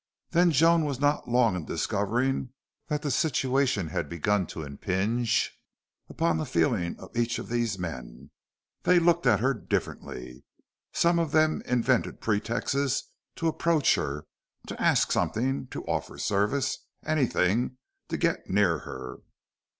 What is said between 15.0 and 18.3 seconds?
something, to offer service anything to